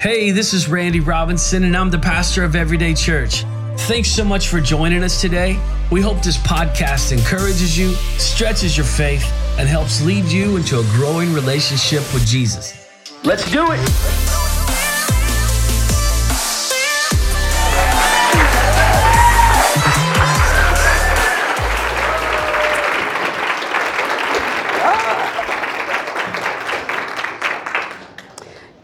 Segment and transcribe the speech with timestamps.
[0.00, 3.42] Hey, this is Randy Robinson, and I'm the pastor of Everyday Church.
[3.88, 5.60] Thanks so much for joining us today.
[5.90, 9.24] We hope this podcast encourages you, stretches your faith,
[9.58, 12.88] and helps lead you into a growing relationship with Jesus.
[13.24, 14.27] Let's do it!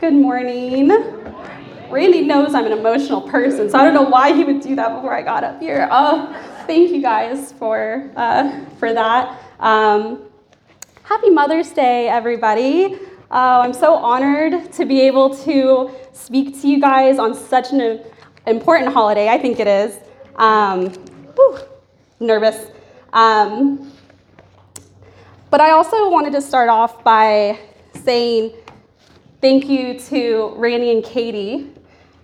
[0.04, 0.90] Good morning.
[1.88, 4.94] Randy knows I'm an emotional person, so I don't know why he would do that
[4.96, 5.88] before I got up here.
[5.90, 6.30] Oh,
[6.66, 9.40] thank you guys for uh, for that.
[9.60, 10.24] Um,
[11.04, 12.96] happy Mother's Day, everybody.
[13.30, 18.04] Uh, I'm so honored to be able to speak to you guys on such an
[18.46, 19.30] important holiday.
[19.30, 19.98] I think it is.
[20.36, 20.90] Um,
[21.34, 21.60] whew,
[22.20, 22.70] nervous.
[23.14, 23.90] Um,
[25.48, 27.58] but I also wanted to start off by
[27.94, 28.52] saying
[29.44, 31.70] Thank you to Randy and Katie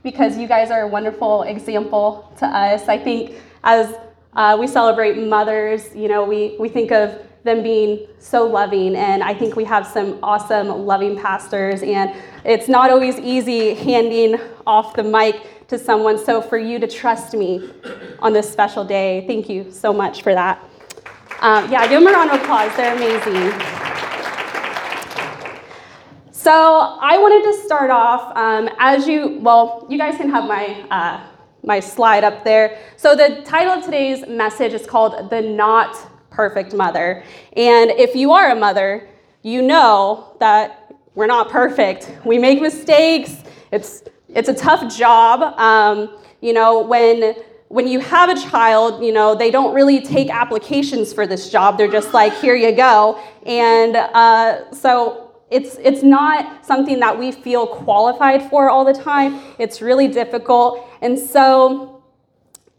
[0.03, 2.89] because you guys are a wonderful example to us.
[2.89, 3.95] I think as
[4.33, 9.23] uh, we celebrate mothers, you know, we, we think of them being so loving, and
[9.23, 14.97] I think we have some awesome, loving pastors, and it's not always easy handing off
[14.97, 16.17] the mic to someone.
[16.17, 17.69] So for you to trust me
[18.21, 20.59] on this special day, thank you so much for that.
[21.43, 22.75] Um, yeah, give them a round of applause.
[22.79, 23.80] They're amazing.
[26.43, 30.69] So I wanted to start off um, as you, well, you guys can have my,
[30.91, 31.23] uh,
[31.63, 32.79] my slide up there.
[32.97, 35.99] So the title of today's message is called The Not
[36.31, 37.23] Perfect Mother.
[37.59, 39.07] And if you are a mother,
[39.43, 42.11] you know that we're not perfect.
[42.25, 43.43] We make mistakes.
[43.71, 45.43] It's, it's a tough job.
[45.59, 47.35] Um, you know, when
[47.69, 51.77] when you have a child, you know, they don't really take applications for this job.
[51.77, 53.23] They're just like, here you go.
[53.45, 59.41] And uh, so it's, it's not something that we feel qualified for all the time.
[59.59, 60.89] It's really difficult.
[61.03, 62.03] And so,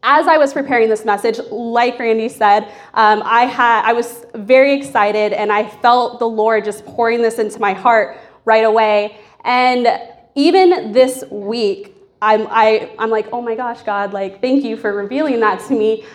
[0.03, 4.73] as I was preparing this message, like Randy said, um, I, had, I was very
[4.73, 9.17] excited and I felt the Lord just pouring this into my heart right away.
[9.43, 9.87] And
[10.33, 14.93] even this week, I'm, I, I'm like, oh my gosh, God, like, thank you for
[14.93, 16.05] revealing that to me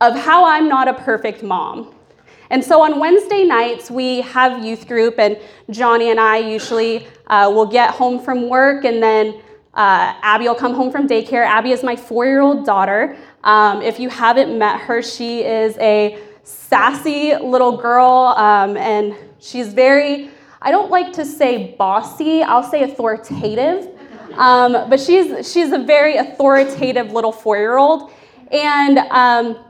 [0.00, 1.94] of how I'm not a perfect mom.
[2.50, 5.38] And so on Wednesday nights, we have youth group, and
[5.70, 9.40] Johnny and I usually uh, will get home from work, and then
[9.74, 11.44] uh, Abby will come home from daycare.
[11.44, 13.16] Abby is my four year old daughter.
[13.42, 19.72] Um, if you haven't met her, she is a sassy little girl, um, and she's
[19.72, 20.30] very,
[20.62, 23.88] I don't like to say bossy, I'll say authoritative.
[24.34, 28.10] Um, but she's, she's a very authoritative little four year old.
[28.50, 29.64] And um,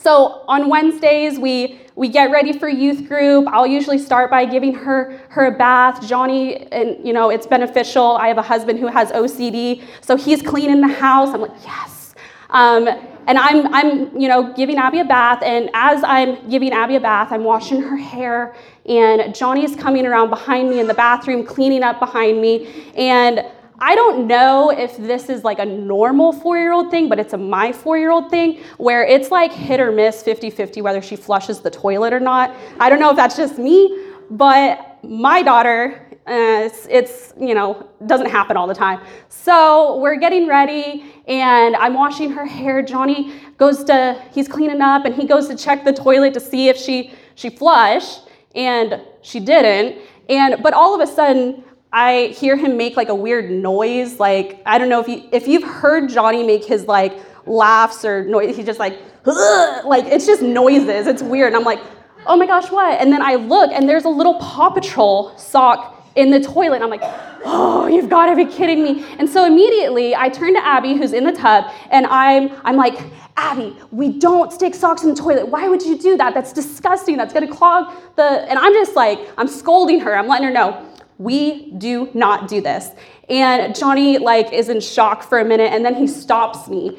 [0.00, 3.48] so on Wednesdays, we we get ready for youth group.
[3.48, 6.06] I'll usually start by giving her her a bath.
[6.06, 8.16] Johnny, and you know, it's beneficial.
[8.16, 11.30] I have a husband who has OCD, so he's cleaning the house.
[11.30, 12.14] I'm like, yes.
[12.50, 12.88] Um,
[13.26, 17.00] and I'm, I'm, you know, giving Abby a bath, and as I'm giving Abby a
[17.00, 18.54] bath, I'm washing her hair,
[18.86, 23.44] and Johnny is coming around behind me in the bathroom, cleaning up behind me, and
[23.80, 27.32] I don't know if this is like a normal four year old thing, but it's
[27.32, 31.00] a my four year old thing where it's like hit or miss 50 50 whether
[31.00, 32.54] she flushes the toilet or not.
[32.80, 37.88] I don't know if that's just me, but my daughter, uh, it's, it's, you know,
[38.06, 39.00] doesn't happen all the time.
[39.28, 42.82] So we're getting ready and I'm washing her hair.
[42.82, 46.68] Johnny goes to, he's cleaning up and he goes to check the toilet to see
[46.68, 48.22] if she, she flushed
[48.56, 50.02] and she didn't.
[50.28, 54.18] And, but all of a sudden, I hear him make like a weird noise.
[54.18, 58.24] Like, I don't know if you if you've heard Johnny make his like laughs or
[58.24, 61.06] noise, he's just like, like it's just noises.
[61.06, 61.48] It's weird.
[61.48, 61.80] And I'm like,
[62.26, 63.00] oh my gosh, what?
[63.00, 66.82] And then I look and there's a little Paw Patrol sock in the toilet.
[66.82, 67.02] I'm like,
[67.44, 69.04] oh, you've got to be kidding me.
[69.18, 72.98] And so immediately I turn to Abby, who's in the tub, and I'm, I'm like,
[73.36, 75.46] Abby, we don't stick socks in the toilet.
[75.46, 76.34] Why would you do that?
[76.34, 77.16] That's disgusting.
[77.16, 78.24] That's going to clog the.
[78.24, 80.16] And I'm just like, I'm scolding her.
[80.16, 80.87] I'm letting her know
[81.18, 82.90] we do not do this.
[83.28, 86.98] And Johnny like is in shock for a minute and then he stops me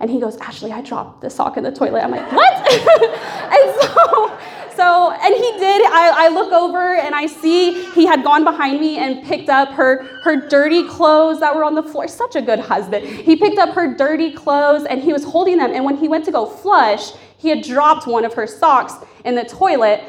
[0.00, 2.04] and he goes, Ashley, I dropped the sock in the toilet.
[2.04, 2.72] I'm like, what?
[2.72, 4.38] and so,
[4.76, 5.82] so, and he did.
[5.86, 9.70] I, I look over and I see he had gone behind me and picked up
[9.70, 12.06] her, her dirty clothes that were on the floor.
[12.06, 13.06] Such a good husband.
[13.06, 15.72] He picked up her dirty clothes and he was holding them.
[15.72, 18.94] And when he went to go flush, he had dropped one of her socks
[19.24, 20.04] in the toilet.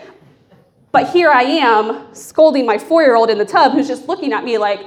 [0.91, 4.33] But here I am scolding my four year old in the tub who's just looking
[4.33, 4.81] at me like,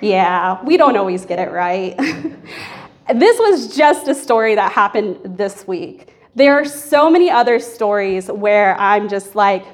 [0.00, 1.96] yeah, we don't always get it right.
[3.14, 6.14] this was just a story that happened this week.
[6.34, 9.64] There are so many other stories where I'm just like,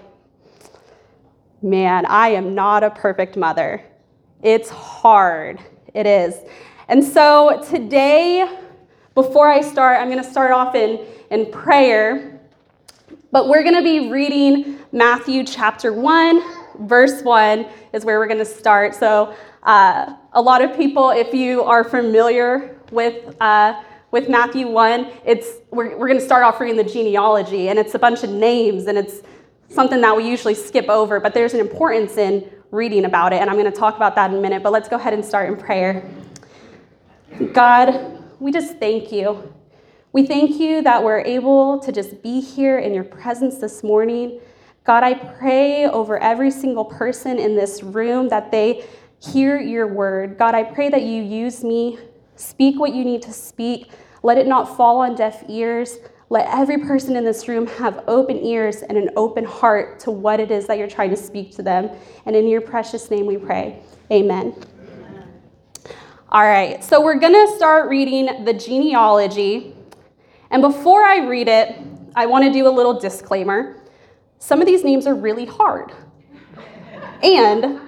[1.62, 3.82] Man, I am not a perfect mother.
[4.42, 5.58] It's hard.
[5.94, 6.36] It is.
[6.86, 8.46] And so today,
[9.14, 12.40] before I start, I'm going to start off in, in prayer.
[13.32, 18.38] But we're going to be reading Matthew chapter 1, verse 1 is where we're going
[18.38, 18.94] to start.
[18.94, 23.82] So, uh, a lot of people, if you are familiar with, uh,
[24.12, 27.94] with Matthew 1, it's, we're, we're going to start off reading the genealogy, and it's
[27.94, 29.22] a bunch of names, and it's
[29.68, 33.50] something that we usually skip over, but there's an importance in reading about it, and
[33.50, 34.62] I'm going to talk about that in a minute.
[34.62, 36.08] But let's go ahead and start in prayer.
[37.52, 39.52] God, we just thank you.
[40.16, 44.40] We thank you that we're able to just be here in your presence this morning.
[44.82, 48.86] God, I pray over every single person in this room that they
[49.20, 50.38] hear your word.
[50.38, 51.98] God, I pray that you use me,
[52.34, 53.90] speak what you need to speak.
[54.22, 55.98] Let it not fall on deaf ears.
[56.30, 60.40] Let every person in this room have open ears and an open heart to what
[60.40, 61.90] it is that you're trying to speak to them.
[62.24, 63.82] And in your precious name we pray.
[64.10, 64.54] Amen.
[66.30, 69.74] All right, so we're going to start reading the genealogy.
[70.50, 71.76] And before I read it,
[72.14, 73.82] I want to do a little disclaimer.
[74.38, 75.92] Some of these names are really hard.
[77.22, 77.80] and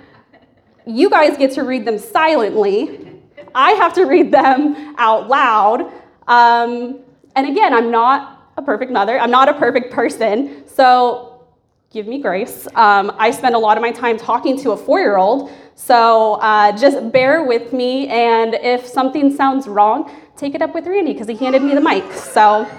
[0.87, 3.21] you guys get to read them silently.
[3.55, 5.93] I have to read them out loud.
[6.27, 7.01] Um,
[7.37, 11.47] and again, I'm not a perfect mother, I'm not a perfect person, so
[11.91, 12.67] give me grace.
[12.75, 16.35] Um, I spend a lot of my time talking to a four year old, so
[16.35, 18.09] uh, just bear with me.
[18.09, 21.81] And if something sounds wrong, take it up with Randy because he handed me the
[21.81, 22.13] mic.
[22.13, 22.71] So,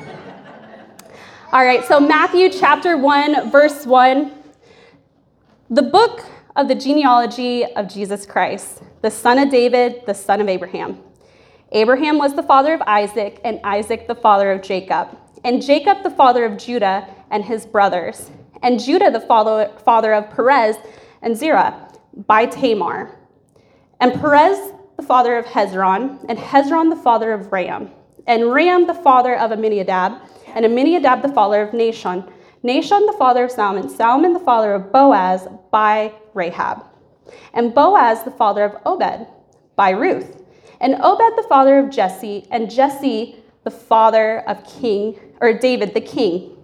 [1.52, 4.32] all right, so Matthew chapter 1, verse 1.
[5.70, 6.26] The book
[6.56, 11.00] of the genealogy of Jesus Christ, the son of David, the son of Abraham.
[11.74, 16.10] Abraham was the father of Isaac, and Isaac the father of Jacob, and Jacob the
[16.10, 18.32] father of Judah and his brothers,
[18.64, 20.78] and Judah the father, of Perez
[21.22, 21.92] and Zerah
[22.26, 23.20] by Tamar,
[24.00, 27.90] and Perez the father of Hezron, and Hezron the father of Ram,
[28.28, 32.30] and Ram the father of Amminadab, and Amminadab the father of Nahshon,
[32.66, 36.84] Nahshon the father of Salmon, Salmon the father of Boaz by Rahab,
[37.54, 39.26] and Boaz the father of Obed
[39.78, 40.40] by Ruth
[40.82, 46.02] and Obed the father of Jesse, and Jesse the father of King, or David the
[46.02, 46.56] king.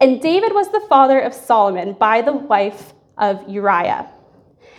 [0.00, 4.08] And David was the father of Solomon by the wife of Uriah.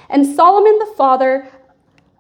[0.10, 1.50] And Solomon the father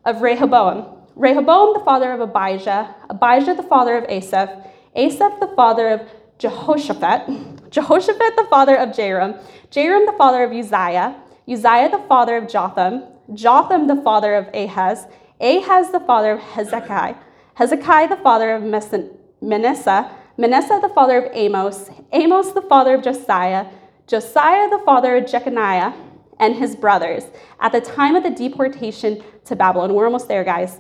[0.06, 0.86] of Rehoboam.
[1.16, 2.96] Rehoboam the father of Abijah.
[3.10, 4.50] Abijah the father of Asaph.
[4.96, 6.02] Asaph the father of
[6.38, 7.70] Jehoshaphat.
[7.70, 9.36] Jehoshaphat the father of Jehoram.
[9.70, 11.16] Jehoram the father of Uzziah.
[11.48, 13.04] Uzziah the father of Jotham.
[13.34, 15.06] Jotham the father of Ahaz.
[15.42, 17.16] Ahaz the father of Hezekiah,
[17.54, 19.10] Hezekiah the father of Manasseh,
[19.42, 23.68] Manasseh the father of Amos, Amos the father of Josiah,
[24.06, 25.94] Josiah the father of Jeconiah,
[26.40, 27.24] and his brothers
[27.60, 29.94] at the time of the deportation to Babylon.
[29.94, 30.80] We're almost there, guys.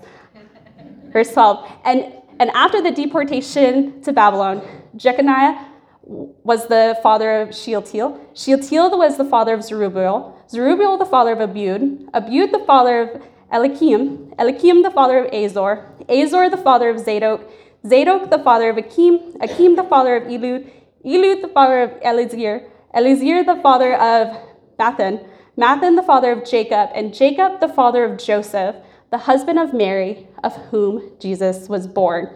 [1.11, 1.69] Verse 12.
[1.85, 4.61] And, and after the deportation to Babylon,
[4.95, 5.65] Jeconiah
[6.03, 8.19] was the father of Shealtiel.
[8.33, 10.35] Shealtiel was the father of Zerubbabel.
[10.49, 12.09] Zerubbabel the father of Abiud.
[12.11, 13.21] Abiud the father of
[13.51, 17.49] Eliakim, Eliakim the father of Azor, Azor the father of Zadok,
[17.85, 20.69] Zadok the father of Achim, Achim the father of Elud,
[21.05, 24.37] Elud the father of Elizir, Elizir the father of
[24.79, 25.27] Matthan,
[25.59, 28.77] Matthan the father of Jacob, and Jacob the father of Joseph,
[29.11, 32.33] the husband of Mary, of whom Jesus was born,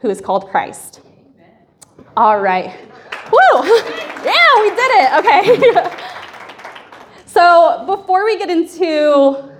[0.00, 1.00] who is called Christ.
[1.06, 1.54] Amen.
[2.18, 2.78] All right.
[3.32, 3.64] Woo!
[3.64, 5.12] yeah, we did it.
[5.18, 5.96] Okay.
[7.26, 9.50] so before we get into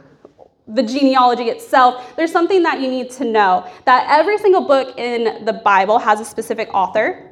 [0.68, 5.42] the genealogy itself, there's something that you need to know that every single book in
[5.46, 7.25] the Bible has a specific author.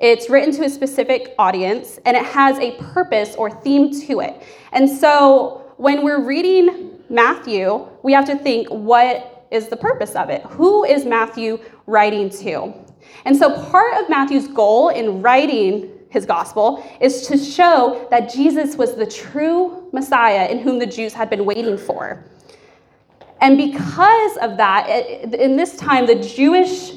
[0.00, 4.42] It's written to a specific audience and it has a purpose or theme to it.
[4.72, 10.30] And so when we're reading Matthew, we have to think what is the purpose of
[10.30, 10.42] it?
[10.42, 12.74] Who is Matthew writing to?
[13.24, 18.76] And so part of Matthew's goal in writing his gospel is to show that Jesus
[18.76, 22.24] was the true Messiah in whom the Jews had been waiting for.
[23.40, 26.92] And because of that, in this time, the Jewish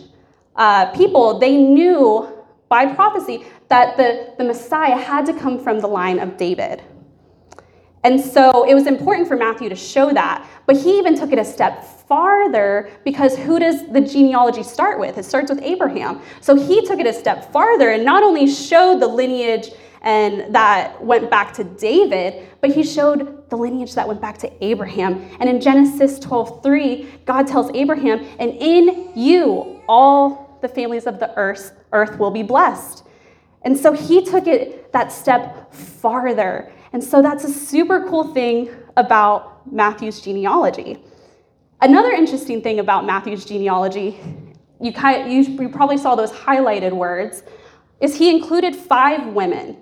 [0.55, 2.36] uh, people, they knew
[2.69, 6.83] by prophecy that the, the Messiah had to come from the line of David.
[8.03, 10.47] And so it was important for Matthew to show that.
[10.65, 15.17] But he even took it a step farther because who does the genealogy start with?
[15.17, 16.21] It starts with Abraham.
[16.39, 19.71] So he took it a step farther and not only showed the lineage
[20.03, 24.63] and that went back to David, but he showed the lineage that went back to
[24.63, 25.29] Abraham.
[25.39, 31.35] And in Genesis 12:3, God tells Abraham, "And in you all the families of the
[31.35, 33.03] earth, earth will be blessed."
[33.63, 36.71] And so he took it that step farther.
[36.93, 41.03] And so that's a super cool thing about Matthew's genealogy.
[41.81, 44.19] Another interesting thing about Matthew's genealogy,
[44.79, 47.43] you, kind you, probably saw those highlighted words,
[47.99, 49.77] is he included five women.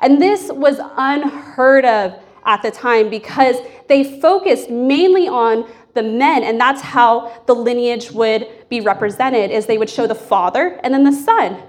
[0.00, 3.56] And this was unheard of at the time because
[3.88, 9.66] they focused mainly on the men and that's how the lineage would be represented is
[9.66, 11.62] they would show the father and then the son.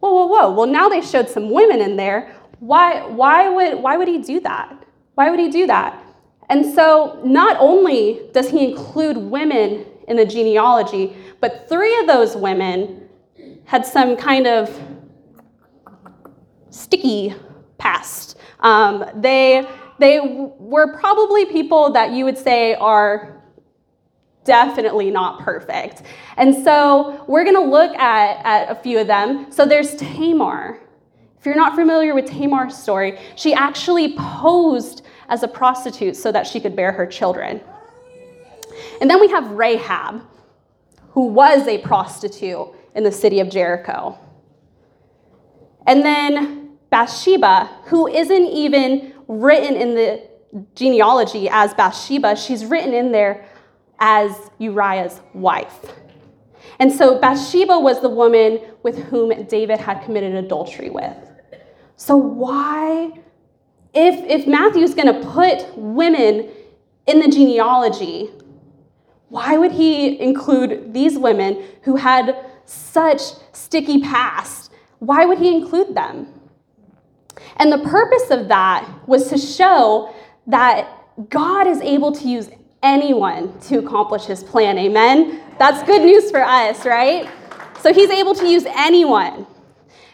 [0.00, 0.52] Whoa whoa whoa.
[0.52, 2.34] Well now they showed some women in there.
[2.60, 4.84] Why why would why would he do that?
[5.14, 6.02] Why would he do that?
[6.48, 12.36] And so not only does he include women in the genealogy but three of those
[12.36, 13.08] women
[13.64, 14.68] had some kind of
[16.70, 17.34] sticky
[17.78, 18.36] past.
[18.60, 19.66] Um, they
[19.98, 20.20] they
[20.58, 23.39] were probably people that you would say are
[24.44, 26.02] definitely not perfect.
[26.36, 29.50] And so we're going to look at, at a few of them.
[29.52, 30.80] So there's Tamar.
[31.38, 36.46] If you're not familiar with Tamar's story, she actually posed as a prostitute so that
[36.46, 37.60] she could bear her children.
[39.00, 40.22] And then we have Rahab,
[41.10, 44.18] who was a prostitute in the city of Jericho.
[45.86, 50.28] And then Bathsheba, who isn't even written in the
[50.74, 53.46] genealogy as Bathsheba, she's written in there
[54.00, 55.92] as Uriah's wife.
[56.78, 61.16] And so Bathsheba was the woman with whom David had committed adultery with.
[61.96, 63.12] So, why,
[63.92, 66.48] if, if Matthew's going to put women
[67.06, 68.30] in the genealogy,
[69.28, 73.20] why would he include these women who had such
[73.52, 74.72] sticky past?
[75.00, 76.28] Why would he include them?
[77.56, 80.14] And the purpose of that was to show
[80.46, 80.88] that
[81.28, 82.48] God is able to use
[82.82, 84.78] anyone to accomplish his plan.
[84.78, 85.40] Amen?
[85.58, 87.28] That's good news for us, right?
[87.80, 89.46] So he's able to use anyone.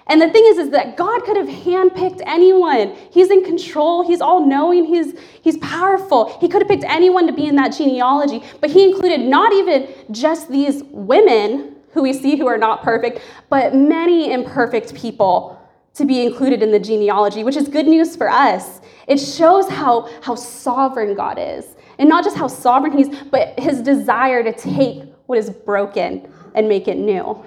[0.08, 2.94] And the thing is, is that God could have handpicked anyone.
[3.10, 4.06] He's in control.
[4.06, 4.84] He's all knowing.
[4.84, 6.38] He's, he's powerful.
[6.38, 9.88] He could have picked anyone to be in that genealogy, but he included not even
[10.12, 15.60] just these women who we see who are not perfect, but many imperfect people
[15.94, 18.80] to be included in the genealogy, which is good news for us.
[19.08, 21.75] It shows how, how sovereign God is.
[21.98, 26.30] And not just how sovereign He is, but His desire to take what is broken
[26.54, 27.44] and make it new.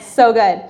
[0.00, 0.62] So good.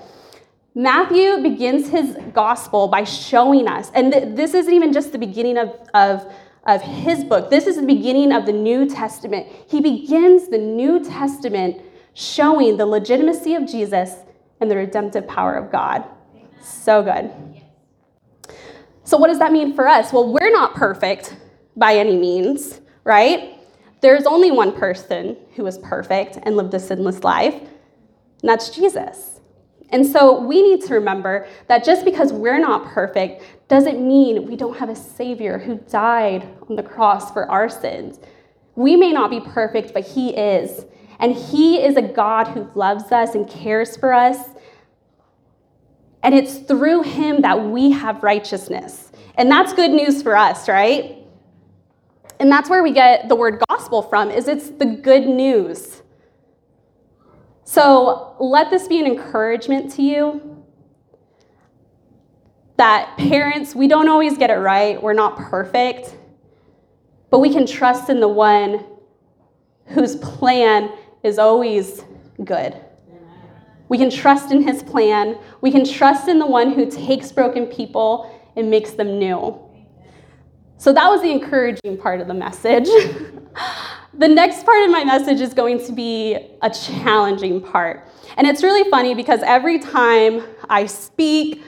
[0.74, 5.58] Matthew begins his gospel by showing us, and th- this isn't even just the beginning
[5.58, 6.32] of, of,
[6.64, 9.48] of his book, this is the beginning of the New Testament.
[9.68, 11.82] He begins the New Testament
[12.14, 14.14] showing the legitimacy of Jesus
[14.60, 16.04] and the redemptive power of God.
[16.62, 17.32] So good.
[19.02, 20.12] So, what does that mean for us?
[20.12, 21.34] Well, we're not perfect
[21.76, 23.58] by any means, right?
[24.00, 29.40] There's only one person who is perfect and lived a sinless life, and that's Jesus.
[29.90, 34.56] And so we need to remember that just because we're not perfect doesn't mean we
[34.56, 38.20] don't have a Savior who died on the cross for our sins.
[38.76, 40.86] We may not be perfect, but He is.
[41.18, 44.38] And He is a God who loves us and cares for us
[46.22, 49.10] and it's through him that we have righteousness.
[49.36, 51.19] And that's good news for us, right?
[52.40, 56.02] And that's where we get the word gospel from is it's the good news.
[57.64, 60.64] So, let this be an encouragement to you
[62.78, 65.00] that parents, we don't always get it right.
[65.00, 66.16] We're not perfect.
[67.28, 68.86] But we can trust in the one
[69.88, 70.90] whose plan
[71.22, 72.02] is always
[72.42, 72.74] good.
[73.90, 75.36] We can trust in his plan.
[75.60, 79.60] We can trust in the one who takes broken people and makes them new.
[80.80, 82.86] So that was the encouraging part of the message.
[84.14, 88.08] the next part of my message is going to be a challenging part.
[88.38, 91.62] And it's really funny because every time I speak,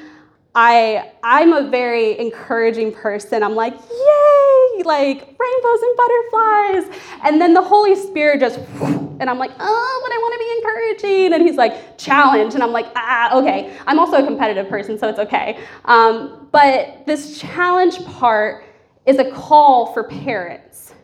[0.55, 3.43] I I'm a very encouraging person.
[3.43, 7.01] I'm like, yay, like rainbows and butterflies.
[7.25, 8.57] And then the Holy Spirit just
[9.21, 11.35] and I'm like, oh, but I want to be encouraging.
[11.35, 12.55] And he's like, challenge.
[12.55, 13.77] And I'm like, ah, okay.
[13.87, 15.63] I'm also a competitive person, so it's okay.
[15.85, 18.65] Um, but this challenge part
[19.07, 20.95] is a call for parents.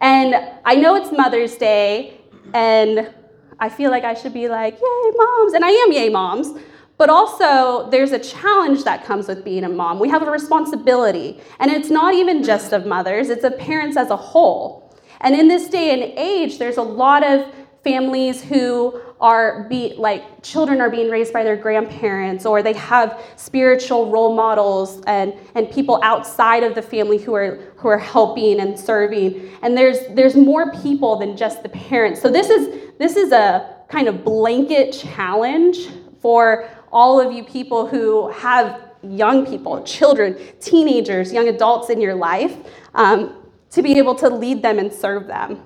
[0.00, 0.34] And
[0.64, 2.20] I know it's Mother's Day,
[2.52, 3.12] and
[3.58, 5.54] I feel like I should be like, yay, moms.
[5.54, 6.58] And I am yay, moms.
[6.96, 9.98] But also, there's a challenge that comes with being a mom.
[9.98, 11.40] We have a responsibility.
[11.58, 14.94] And it's not even just of mothers, it's of parents as a whole.
[15.20, 17.46] And in this day and age, there's a lot of
[17.82, 23.18] families who are be like children are being raised by their grandparents or they have
[23.36, 28.60] spiritual role models and, and people outside of the family who are who are helping
[28.60, 29.50] and serving.
[29.62, 32.20] And there's there's more people than just the parents.
[32.20, 35.88] So this is this is a kind of blanket challenge
[36.20, 42.14] for all of you people who have young people, children, teenagers, young adults in your
[42.14, 42.54] life
[42.94, 43.36] um,
[43.70, 45.62] to be able to lead them and serve them,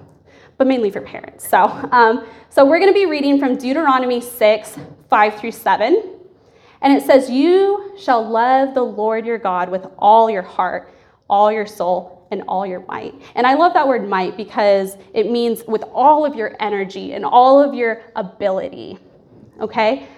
[0.58, 1.48] but mainly for parents.
[1.48, 6.16] So, um, so we're going to be reading from Deuteronomy 6, 5 through 7.
[6.82, 10.92] And it says, You shall love the Lord your God with all your heart,
[11.30, 13.14] all your soul, and all your might.
[13.34, 17.24] And I love that word might because it means with all of your energy and
[17.24, 18.98] all of your ability.
[19.60, 20.08] Okay?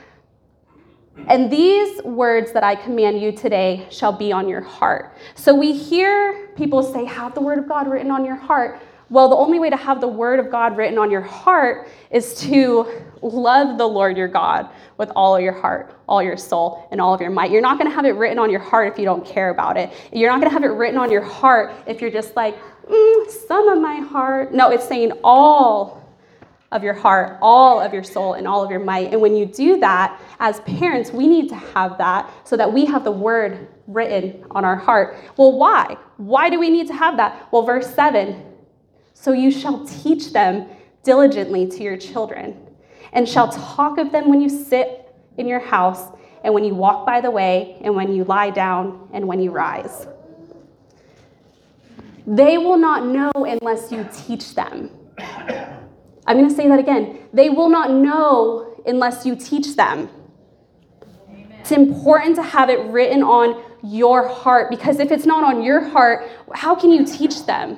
[1.28, 5.16] And these words that I command you today shall be on your heart.
[5.34, 8.80] So we hear people say, Have the word of God written on your heart.
[9.10, 12.34] Well, the only way to have the word of God written on your heart is
[12.42, 12.86] to
[13.22, 17.12] love the Lord your God with all of your heart, all your soul, and all
[17.12, 17.50] of your might.
[17.50, 19.76] You're not going to have it written on your heart if you don't care about
[19.76, 19.92] it.
[20.12, 22.56] You're not going to have it written on your heart if you're just like,
[22.88, 24.54] mm, some of my heart.
[24.54, 26.00] No, it's saying all
[26.70, 29.12] of your heart, all of your soul, and all of your might.
[29.12, 32.84] And when you do that, as parents, we need to have that so that we
[32.84, 35.16] have the word written on our heart.
[35.36, 35.96] Well, why?
[36.16, 37.48] Why do we need to have that?
[37.50, 38.49] Well, verse 7
[39.20, 40.66] so you shall teach them
[41.02, 42.56] diligently to your children,
[43.12, 46.08] and shall talk of them when you sit in your house,
[46.42, 49.50] and when you walk by the way, and when you lie down, and when you
[49.50, 50.06] rise.
[52.26, 54.90] They will not know unless you teach them.
[56.26, 57.18] I'm going to say that again.
[57.34, 60.08] They will not know unless you teach them.
[61.28, 61.52] Amen.
[61.60, 65.80] It's important to have it written on your heart because if it's not on your
[65.88, 67.76] heart, how can you teach them?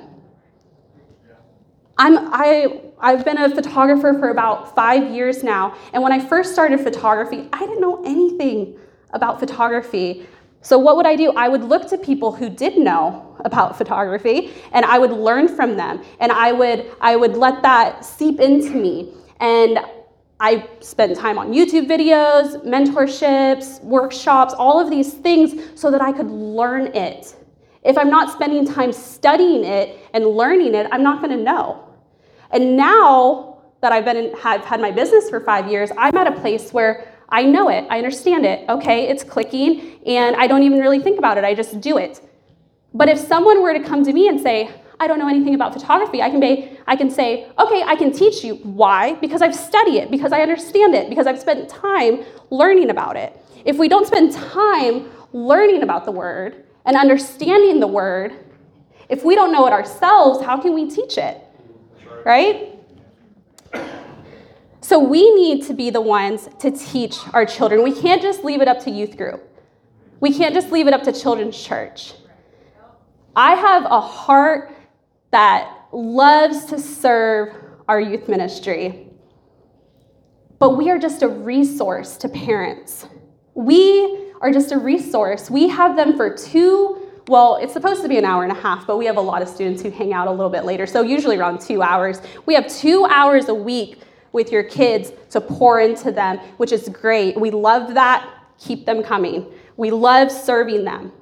[1.97, 6.53] I'm, I, I've been a photographer for about five years now, and when I first
[6.53, 8.79] started photography, I didn't know anything
[9.11, 10.25] about photography.
[10.61, 11.31] So, what would I do?
[11.35, 15.75] I would look to people who did know about photography, and I would learn from
[15.75, 19.13] them, and I would, I would let that seep into me.
[19.39, 19.79] And
[20.39, 26.11] I spent time on YouTube videos, mentorships, workshops, all of these things so that I
[26.11, 27.35] could learn it.
[27.83, 31.87] If I'm not spending time studying it and learning it, I'm not going to know.
[32.51, 36.27] And now that I've been in, have had my business for five years, I'm at
[36.27, 38.69] a place where I know it, I understand it.
[38.69, 41.43] Okay, it's clicking, and I don't even really think about it.
[41.43, 42.21] I just do it.
[42.93, 44.69] But if someone were to come to me and say,
[44.99, 48.11] I don't know anything about photography, I can be, I can say, okay, I can
[48.11, 48.55] teach you.
[48.55, 49.15] Why?
[49.15, 53.35] Because I've studied it, because I understand it, because I've spent time learning about it.
[53.65, 58.33] If we don't spend time learning about the word, and understanding the word,
[59.09, 61.39] if we don't know it ourselves, how can we teach it?
[62.25, 62.69] Right?
[64.81, 67.83] So we need to be the ones to teach our children.
[67.83, 69.49] We can't just leave it up to youth group.
[70.19, 72.13] We can't just leave it up to children's church.
[73.35, 74.71] I have a heart
[75.31, 77.55] that loves to serve
[77.87, 79.07] our youth ministry,
[80.59, 83.05] but we are just a resource to parents.
[83.53, 85.49] We are just a resource.
[85.49, 88.85] We have them for two, well, it's supposed to be an hour and a half,
[88.85, 91.01] but we have a lot of students who hang out a little bit later, so
[91.01, 92.21] usually around two hours.
[92.45, 93.99] We have two hours a week
[94.33, 97.39] with your kids to pour into them, which is great.
[97.39, 98.29] We love that.
[98.59, 99.45] Keep them coming.
[99.77, 101.13] We love serving them.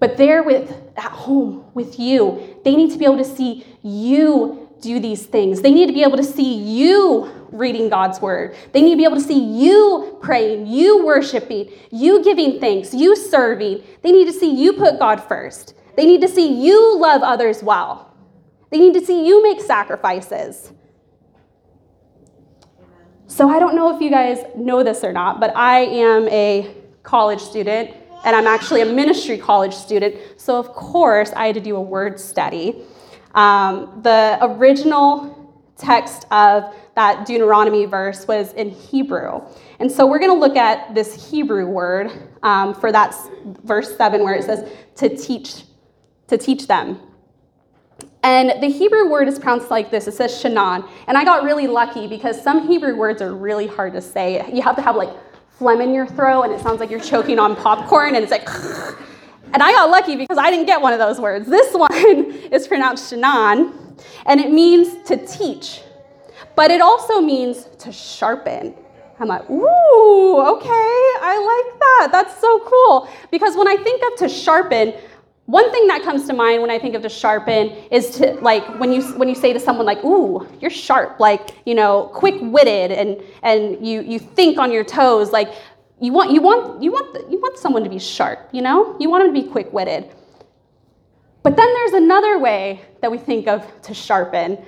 [0.00, 2.58] But they're with at home with you.
[2.64, 5.60] They need to be able to see you do these things.
[5.60, 8.56] They need to be able to see you reading God's word.
[8.72, 13.16] They need to be able to see you praying, you worshiping, you giving thanks, you
[13.16, 13.82] serving.
[14.02, 15.74] They need to see you put God first.
[15.96, 18.14] They need to see you love others well.
[18.70, 20.72] They need to see you make sacrifices.
[23.28, 26.74] So I don't know if you guys know this or not, but I am a
[27.02, 30.16] college student and I'm actually a ministry college student.
[30.36, 32.82] So, of course, I had to do a word study.
[33.34, 39.40] Um, the original text of that Deuteronomy verse was in Hebrew.
[39.80, 42.10] And so we're going to look at this Hebrew word
[42.42, 43.14] um, for that
[43.64, 45.64] verse 7 where it says to teach,
[46.28, 47.00] to teach them.
[48.22, 50.08] And the Hebrew word is pronounced like this.
[50.08, 50.88] It says shanan.
[51.08, 54.50] And I got really lucky because some Hebrew words are really hard to say.
[54.52, 55.10] You have to have like
[55.58, 58.48] phlegm in your throat and it sounds like you're choking on popcorn and it's like
[59.52, 61.48] and I got lucky because I didn't get one of those words.
[61.48, 63.72] This one is pronounced shanan
[64.26, 65.82] and it means to teach
[66.56, 68.74] but it also means to sharpen.
[69.20, 72.08] I'm like, ooh, okay, I like that.
[72.10, 73.08] That's so cool.
[73.30, 74.94] Because when I think of to sharpen,
[75.46, 78.66] one thing that comes to mind when I think of to sharpen is to like
[78.80, 82.90] when you when you say to someone like, "Ooh, you're sharp," like you know, quick-witted,
[82.90, 85.52] and and you you think on your toes, like
[86.00, 89.10] you want you want you want you want someone to be sharp, you know, you
[89.10, 90.10] want them to be quick-witted.
[91.42, 94.64] But then there's another way that we think of to sharpen.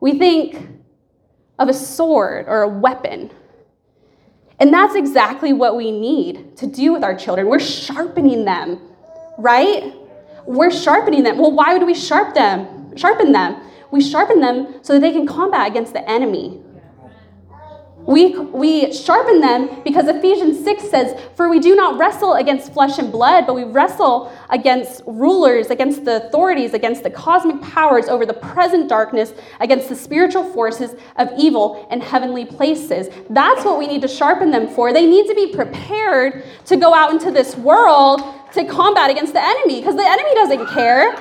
[0.00, 0.71] We think
[1.58, 3.30] of a sword or a weapon.
[4.58, 7.48] And that's exactly what we need to do with our children.
[7.48, 8.80] We're sharpening them,
[9.36, 9.94] right?
[10.46, 11.38] We're sharpening them.
[11.38, 12.96] Well, why would we sharpen them?
[12.96, 13.60] Sharpen them.
[13.90, 16.61] We sharpen them so that they can combat against the enemy.
[18.06, 22.98] We, we sharpen them because Ephesians 6 says, For we do not wrestle against flesh
[22.98, 28.26] and blood, but we wrestle against rulers, against the authorities, against the cosmic powers over
[28.26, 33.08] the present darkness, against the spiritual forces of evil in heavenly places.
[33.30, 34.92] That's what we need to sharpen them for.
[34.92, 38.20] They need to be prepared to go out into this world
[38.54, 41.16] to combat against the enemy because the enemy doesn't care.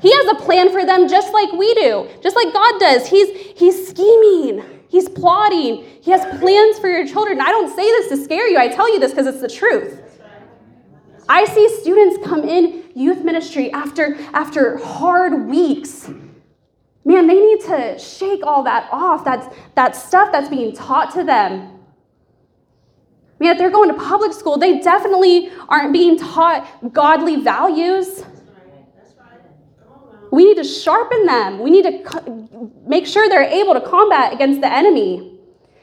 [0.00, 3.06] He has a plan for them just like we do, just like God does.
[3.06, 4.71] He's, he's scheming.
[4.92, 5.86] He's plotting.
[6.02, 7.40] He has plans for your children.
[7.40, 8.58] I don't say this to scare you.
[8.58, 9.98] I tell you this because it's the truth.
[11.30, 16.10] I see students come in youth ministry after, after hard weeks.
[17.06, 19.24] Man, they need to shake all that off.
[19.24, 21.80] That's that stuff that's being taught to them.
[23.40, 28.24] Man, if they're going to public school, they definitely aren't being taught godly values.
[30.32, 31.58] We need to sharpen them.
[31.58, 35.38] We need to make sure they're able to combat against the enemy.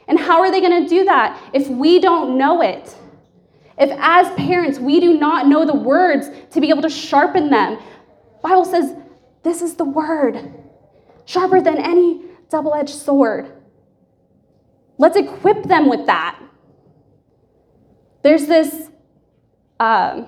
[0.08, 2.96] And how are they going to do that if we don't know it?
[3.78, 7.78] If as parents we do not know the words to be able to sharpen them.
[8.42, 8.96] Bible says
[9.44, 10.52] this is the word,
[11.26, 13.52] sharper than any double-edged sword.
[14.98, 16.42] Let's equip them with that.
[18.24, 18.90] There's this
[19.80, 20.28] um,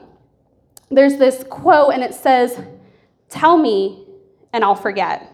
[0.92, 2.62] there's this quote and it says,
[3.28, 4.06] "Tell me
[4.54, 5.32] and I'll forget.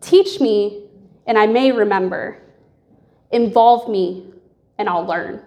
[0.00, 0.84] Teach me,
[1.26, 2.40] and I may remember.
[3.30, 4.32] Involve me,
[4.78, 5.42] and I'll learn.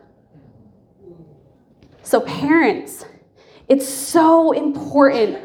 [2.04, 3.06] So, parents,
[3.68, 5.40] it's so important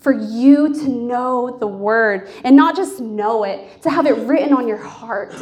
[0.00, 4.52] for you to know the word and not just know it, to have it written
[4.52, 5.34] on your heart,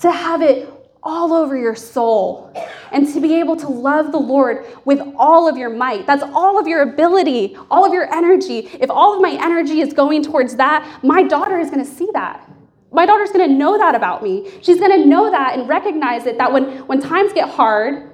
[0.00, 0.68] to have it
[1.04, 2.50] all over your soul
[2.90, 6.06] and to be able to love the Lord with all of your might.
[6.06, 8.70] That's all of your ability, all of your energy.
[8.80, 12.08] If all of my energy is going towards that, my daughter is going to see
[12.14, 12.50] that.
[12.90, 14.50] My daughter's going to know that about me.
[14.62, 18.10] She's going to know that and recognize it that when, when times get hard,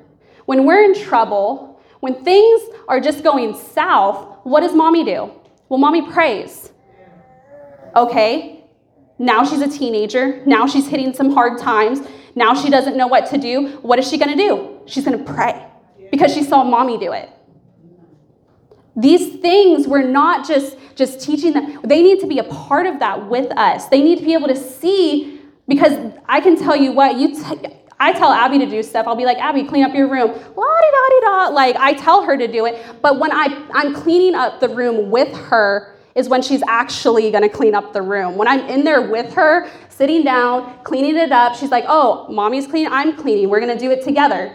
[0.46, 5.30] when we're in trouble, when things are just going south, what does mommy do?
[5.68, 6.72] Well, mommy prays.
[7.94, 8.64] Okay,
[9.18, 10.42] now she's a teenager.
[10.46, 12.00] Now she's hitting some hard times.
[12.34, 13.78] Now she doesn't know what to do.
[13.82, 14.80] What is she going to do?
[14.86, 15.66] She's going to pray
[16.10, 17.30] because she saw mommy do it.
[18.96, 21.80] These things we're not just just teaching them.
[21.84, 23.86] They need to be a part of that with us.
[23.88, 27.76] They need to be able to see because I can tell you what you t-
[28.00, 29.06] I tell Abby to do stuff.
[29.06, 30.30] I'll be like, Abby, clean up your room.
[30.30, 31.48] La di da di da.
[31.48, 35.10] Like I tell her to do it, but when I I'm cleaning up the room
[35.10, 38.36] with her, is when she's actually going to clean up the room.
[38.36, 42.66] When I'm in there with her, sitting down, cleaning it up, she's like, "Oh, mommy's
[42.66, 43.48] cleaning, I'm cleaning.
[43.48, 44.54] We're going to do it together."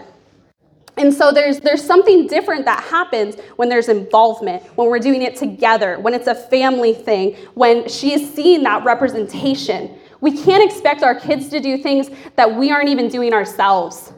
[0.97, 5.35] And so there's there's something different that happens when there's involvement, when we're doing it
[5.35, 9.97] together, when it's a family thing, when she is seeing that representation.
[10.21, 14.13] We can't expect our kids to do things that we aren't even doing ourselves.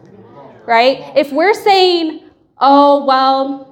[0.65, 1.11] Right?
[1.15, 2.21] If we're saying,
[2.59, 3.66] "Oh, well,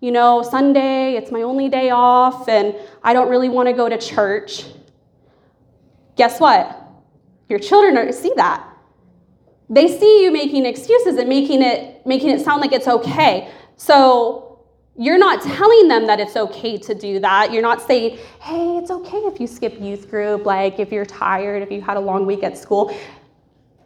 [0.00, 3.88] you know, Sunday, it's my only day off, and I don't really want to go
[3.88, 4.64] to church.
[6.16, 6.80] Guess what?
[7.48, 8.64] Your children are, see that.
[9.70, 13.50] They see you making excuses and making it, making it sound like it's okay.
[13.76, 14.48] So
[14.96, 17.52] you're not telling them that it's okay to do that.
[17.52, 21.62] You're not saying, hey, it's okay if you skip youth group, like if you're tired,
[21.62, 22.96] if you had a long week at school.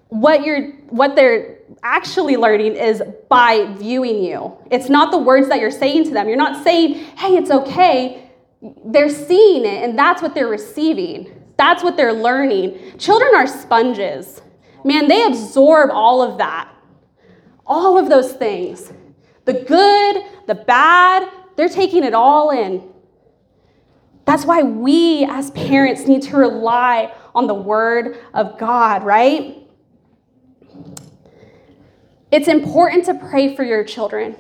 [0.08, 4.56] What you're what they're actually learning is by viewing you.
[4.70, 6.28] It's not the words that you're saying to them.
[6.28, 8.30] You're not saying, hey, it's okay.
[8.84, 11.42] They're seeing it, and that's what they're receiving.
[11.56, 12.98] That's what they're learning.
[12.98, 14.42] Children are sponges.
[14.84, 16.72] Man, they absorb all of that.
[17.66, 18.92] All of those things.
[19.44, 22.88] The good, the bad, they're taking it all in.
[24.24, 29.61] That's why we as parents need to rely on the Word of God, right?
[32.32, 34.36] It's important to pray for your children,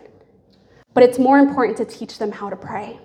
[0.94, 2.98] but it's more important to teach them how to pray.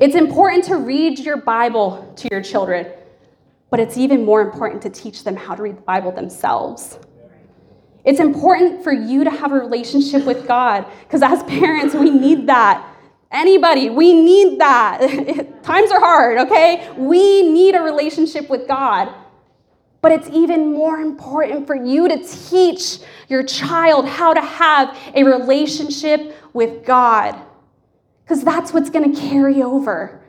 [0.00, 2.88] It's important to read your Bible to your children,
[3.70, 6.98] but it's even more important to teach them how to read the Bible themselves.
[8.04, 12.48] It's important for you to have a relationship with God because as parents, we need
[12.48, 12.84] that.
[13.30, 14.98] Anybody, we need that.
[15.62, 16.90] Times are hard, okay?
[16.96, 19.14] We need a relationship with God.
[20.02, 25.24] But it's even more important for you to teach your child how to have a
[25.24, 27.36] relationship with God,
[28.24, 30.20] because that's what's going to carry over.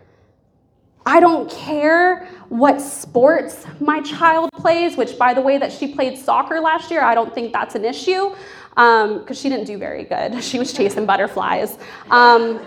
[1.05, 6.17] I don't care what sports my child plays, which, by the way, that she played
[6.17, 8.35] soccer last year, I don't think that's an issue
[8.75, 10.43] because um, she didn't do very good.
[10.51, 11.77] She was chasing butterflies.
[12.09, 12.59] Um,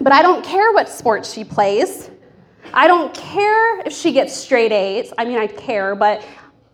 [0.00, 2.10] but I don't care what sport she plays.
[2.72, 5.12] I don't care if she gets straight A's.
[5.18, 6.24] I mean, I care, but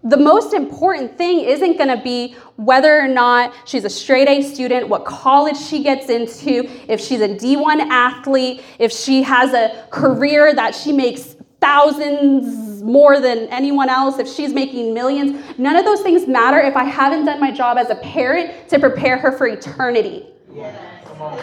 [0.03, 4.43] the most important thing isn't going to be whether or not she's a straight A
[4.43, 9.87] student, what college she gets into, if she's a D1 athlete, if she has a
[9.91, 15.45] career that she makes thousands more than anyone else, if she's making millions.
[15.59, 18.79] None of those things matter if I haven't done my job as a parent to
[18.79, 20.27] prepare her for eternity.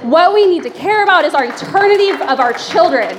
[0.01, 3.15] What we need to care about is our eternity of our children.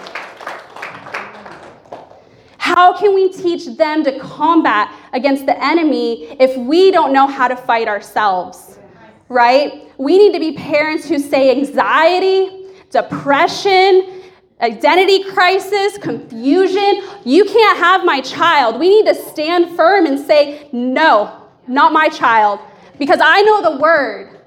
[2.78, 7.48] How can we teach them to combat against the enemy if we don't know how
[7.48, 8.78] to fight ourselves?
[9.28, 9.92] Right?
[9.98, 14.22] We need to be parents who say anxiety, depression,
[14.60, 17.02] identity crisis, confusion.
[17.24, 18.78] You can't have my child.
[18.78, 22.60] We need to stand firm and say, no, not my child.
[22.96, 24.38] Because I know the word.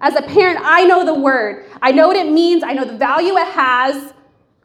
[0.00, 1.66] As a parent, I know the word.
[1.82, 2.62] I know what it means.
[2.62, 4.14] I know the value it has.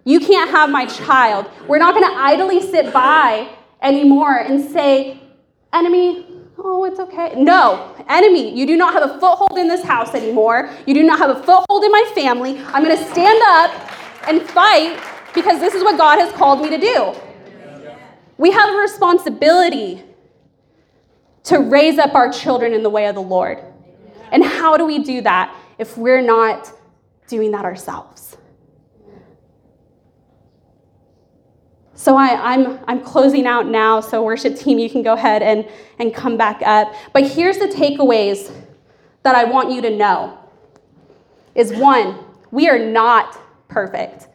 [0.05, 1.49] You can't have my child.
[1.67, 3.49] We're not going to idly sit by
[3.81, 5.19] anymore and say,
[5.73, 6.27] enemy,
[6.59, 7.33] oh, it's okay.
[7.35, 10.69] No, enemy, you do not have a foothold in this house anymore.
[10.85, 12.59] You do not have a foothold in my family.
[12.67, 15.01] I'm going to stand up and fight
[15.33, 17.13] because this is what God has called me to do.
[18.37, 20.03] We have a responsibility
[21.45, 23.59] to raise up our children in the way of the Lord.
[24.31, 26.71] And how do we do that if we're not
[27.27, 28.14] doing that ourselves?
[31.95, 35.41] So I, am I'm, I'm closing out now, so worship team, you can go ahead
[35.41, 36.93] and, and come back up.
[37.13, 38.51] But here's the takeaways
[39.23, 40.38] that I want you to know
[41.55, 42.19] is one,
[42.51, 44.27] we are not perfect,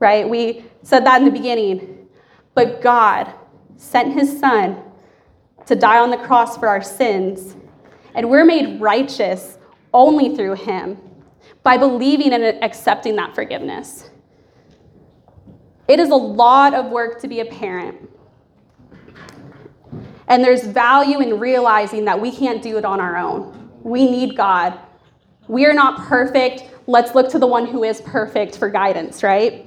[0.00, 0.28] right?
[0.28, 2.08] We said that in the beginning.
[2.54, 3.32] But God
[3.76, 4.82] sent his son
[5.66, 7.54] to die on the cross for our sins,
[8.14, 9.58] and we're made righteous
[9.94, 10.98] only through him
[11.62, 14.10] by believing and accepting that forgiveness.
[15.88, 18.10] It is a lot of work to be a parent.
[20.28, 23.70] And there's value in realizing that we can't do it on our own.
[23.82, 24.78] We need God.
[25.48, 26.64] We are not perfect.
[26.86, 29.66] Let's look to the one who is perfect for guidance, right?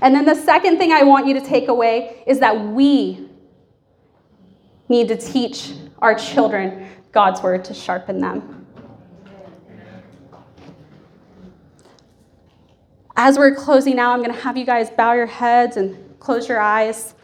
[0.00, 3.28] And then the second thing I want you to take away is that we
[4.88, 8.63] need to teach our children God's word to sharpen them.
[13.16, 16.48] As we're closing out, I'm going to have you guys bow your heads and close
[16.48, 17.14] your eyes.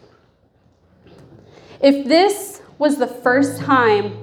[1.81, 4.17] If this was the first time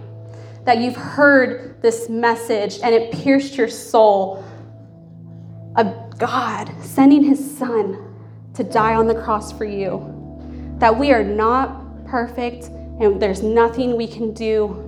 [0.65, 4.43] that you've heard this message and it pierced your soul
[5.77, 8.15] of God sending his son
[8.55, 10.15] to die on the cross for you,
[10.79, 12.67] that we are not perfect
[13.01, 14.85] and there's nothing we can do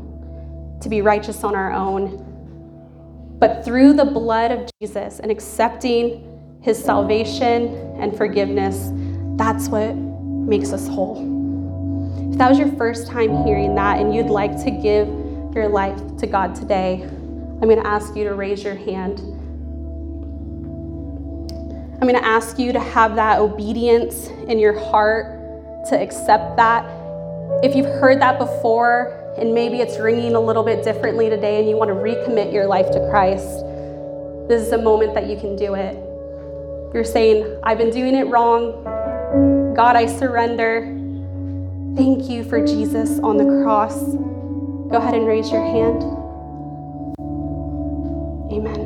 [0.81, 2.27] to be righteous on our own.
[3.39, 6.30] But through the blood of Jesus and accepting
[6.63, 8.91] his salvation and forgiveness,
[9.37, 11.27] that's what makes us whole.
[12.33, 15.09] If that was your first time hearing that and you'd like to give
[15.55, 19.21] your life to God today, I'm going to ask you to raise your hand.
[22.01, 25.27] I'm going to ask you to have that obedience in your heart
[25.89, 26.85] to accept that.
[27.63, 31.69] If you've heard that before and maybe it's ringing a little bit differently today and
[31.69, 33.65] you want to recommit your life to Christ,
[34.49, 36.10] this is a moment that you can do it.
[36.93, 38.83] You're saying, I've been doing it wrong.
[39.77, 40.81] God, I surrender.
[41.97, 43.95] Thank you for Jesus on the cross.
[43.95, 46.03] Go ahead and raise your hand.
[48.53, 48.81] Amen.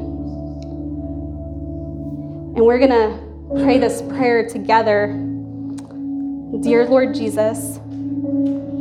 [2.57, 5.07] And we're going to pray this prayer together.
[6.61, 7.79] Dear Lord Jesus,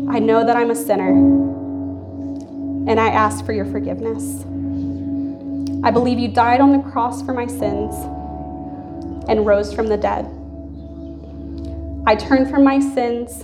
[0.09, 1.11] I know that I'm a sinner,
[2.89, 4.41] and I ask for your forgiveness.
[5.81, 7.95] I believe you died on the cross for my sins
[9.27, 10.25] and rose from the dead.
[12.05, 13.41] I turn from my sins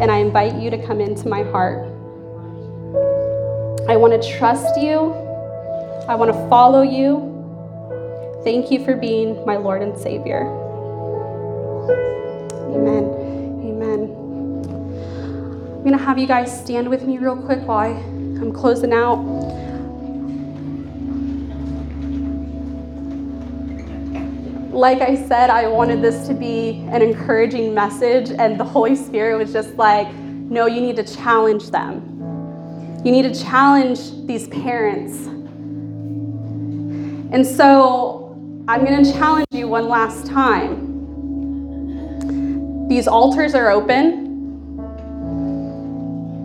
[0.00, 1.88] and I invite you to come into my heart.
[3.88, 5.12] I want to trust you.
[6.08, 7.32] I want to follow you.
[8.44, 10.46] Thank you for being my Lord and Savior.
[12.70, 13.04] Amen.
[13.64, 14.00] Amen.
[14.64, 19.18] I'm going to have you guys stand with me real quick while I'm closing out.
[24.74, 29.38] Like I said, I wanted this to be an encouraging message, and the Holy Spirit
[29.38, 32.10] was just like, no, you need to challenge them.
[33.04, 35.26] You need to challenge these parents.
[37.32, 40.82] And so I'm going to challenge you one last time.
[42.88, 44.24] these altars are open.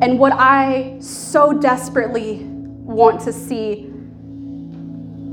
[0.02, 3.92] And what I so desperately want to see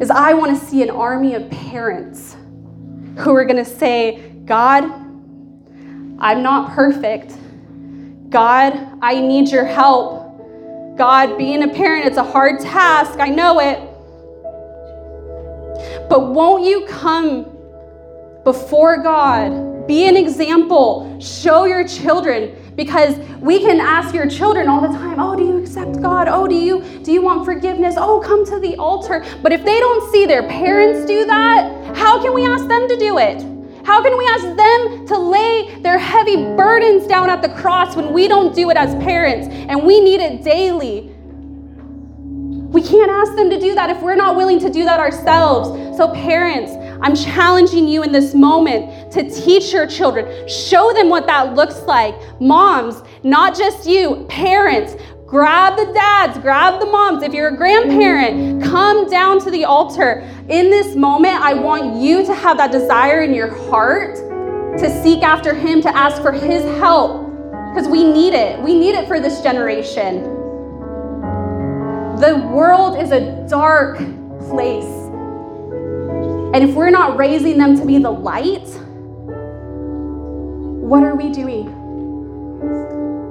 [0.00, 2.36] is I want to see an army of parents
[3.16, 4.84] who are going to say, God,
[6.18, 7.34] I'm not perfect.
[8.30, 10.24] God, I need your help.
[10.96, 13.18] God, being a parent, it's a hard task.
[13.20, 13.78] I know it.
[16.08, 17.44] But won't you come
[18.44, 19.86] before God?
[19.86, 21.18] Be an example.
[21.20, 25.56] Show your children because we can ask your children all the time, "Oh, do you
[25.56, 26.28] accept God?
[26.28, 27.96] Oh, do you do you want forgiveness?
[27.98, 32.22] Oh, come to the altar." But if they don't see their parents do that, how
[32.22, 33.44] can we ask them to do it?
[33.84, 38.12] How can we ask them to lay their heavy burdens down at the cross when
[38.12, 41.12] we don't do it as parents and we need it daily?
[42.76, 45.96] We can't ask them to do that if we're not willing to do that ourselves.
[45.96, 51.26] So, parents, I'm challenging you in this moment to teach your children, show them what
[51.26, 52.14] that looks like.
[52.40, 57.22] Moms, not just you, parents, grab the dads, grab the moms.
[57.22, 60.20] If you're a grandparent, come down to the altar.
[60.48, 64.16] In this moment, I want you to have that desire in your heart
[64.78, 67.26] to seek after Him, to ask for His help,
[67.72, 68.60] because we need it.
[68.60, 70.22] We need it for this generation.
[72.20, 73.98] The world is a dark
[74.48, 74.84] place.
[76.54, 78.66] And if we're not raising them to be the light,
[80.86, 81.66] what are we doing?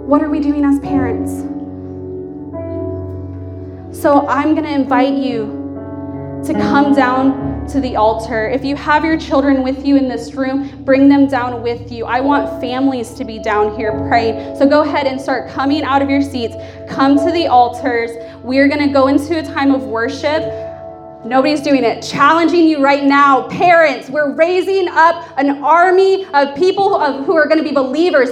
[0.05, 1.31] What are we doing as parents?
[3.97, 8.49] So I'm going to invite you to come down to the altar.
[8.49, 12.03] If you have your children with you in this room, bring them down with you.
[12.05, 14.57] I want families to be down here praying.
[14.57, 16.55] So go ahead and start coming out of your seats.
[16.89, 18.11] Come to the altars.
[18.43, 20.43] We're going to go into a time of worship.
[21.25, 22.03] Nobody's doing it.
[22.03, 24.11] Challenging you right now, parents.
[24.11, 28.29] We're raising up an army of people who are going to be believers.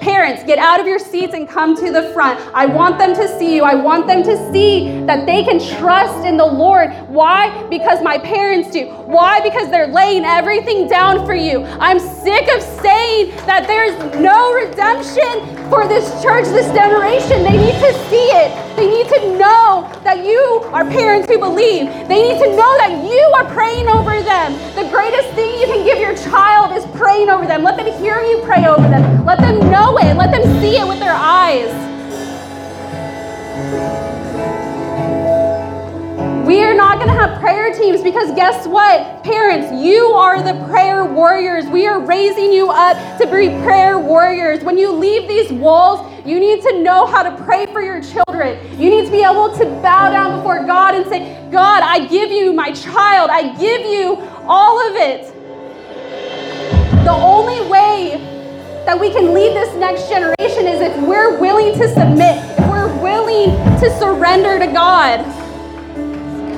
[0.00, 2.40] Parents, get out of your seats and come to the front.
[2.52, 3.62] I want them to see you.
[3.62, 6.90] I want them to see that they can trust in the Lord.
[7.08, 7.64] Why?
[7.68, 8.86] Because my parents do.
[8.86, 9.40] Why?
[9.40, 11.62] Because they're laying everything down for you.
[11.78, 17.44] I'm sick of saying that there's no redemption for this church, this generation.
[17.44, 18.71] They need to see it.
[18.76, 21.86] They need to know that you are parents who believe.
[22.08, 24.52] They need to know that you are praying over them.
[24.74, 27.62] The greatest thing you can give your child is praying over them.
[27.62, 29.24] Let them hear you pray over them.
[29.24, 30.16] Let them know it.
[30.16, 31.70] Let them see it with their eyes.
[36.52, 39.24] We are not going to have prayer teams because guess what?
[39.24, 41.64] Parents, you are the prayer warriors.
[41.64, 44.62] We are raising you up to be prayer warriors.
[44.62, 48.78] When you leave these walls, you need to know how to pray for your children.
[48.78, 52.30] You need to be able to bow down before God and say, God, I give
[52.30, 53.30] you my child.
[53.30, 55.32] I give you all of it.
[57.06, 58.18] The only way
[58.84, 62.94] that we can lead this next generation is if we're willing to submit, if we're
[63.02, 65.41] willing to surrender to God.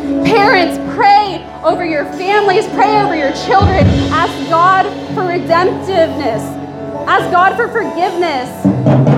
[0.04, 3.86] Parents, pray over your families, pray over your children.
[4.12, 6.42] Ask God for redemptiveness,
[7.08, 8.50] ask God for forgiveness.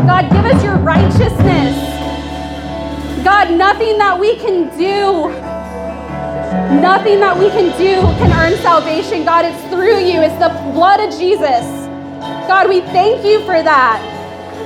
[0.07, 1.75] God, give us your righteousness.
[3.25, 5.29] God, nothing that we can do,
[6.81, 9.25] nothing that we can do can earn salvation.
[9.25, 11.66] God, it's through you, it's the blood of Jesus.
[12.46, 13.99] God, we thank you for that.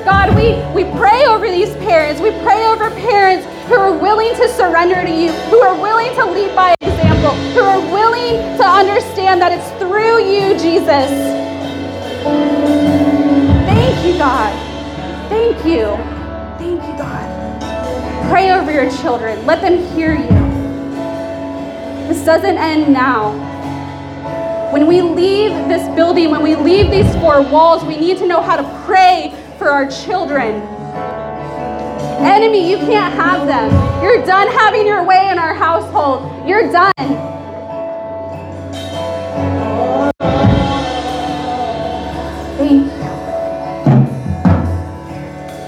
[0.04, 2.20] God, we, we pray over these parents.
[2.20, 6.24] We pray over parents who are willing to surrender to you, who are willing to
[6.24, 11.08] lead by example, who are willing to understand that it's through you, Jesus.
[13.70, 14.52] Thank you, God.
[15.28, 15.86] Thank you.
[16.58, 18.28] Thank you, God.
[18.28, 19.46] Pray over your children.
[19.46, 20.28] Let them hear you.
[22.08, 23.30] This doesn't end now.
[24.72, 28.42] When we leave this building, when we leave these four walls, we need to know
[28.42, 30.79] how to pray for our children.
[32.22, 33.70] Enemy, you can't have them.
[34.02, 36.46] You're done having your way in our household.
[36.46, 36.92] You're done.
[42.58, 42.90] Thank you.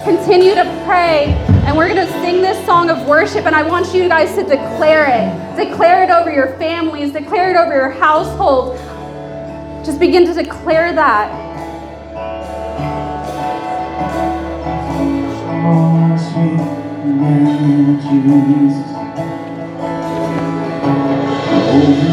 [0.05, 1.33] Continue to pray,
[1.67, 4.43] and we're going to sing this song of worship, and I want you guys to
[4.43, 5.57] declare it.
[5.57, 8.77] Declare it over your families, declare it over your household.
[9.87, 11.52] Just begin to declare that.
[21.73, 22.12] Jesus.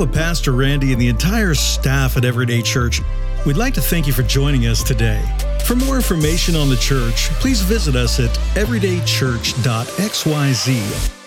[0.00, 3.00] of Pastor Randy and the entire staff at Everyday Church,
[3.44, 5.22] we'd like to thank you for joining us today.
[5.64, 11.19] For more information on the church, please visit us at everydaychurch.xyz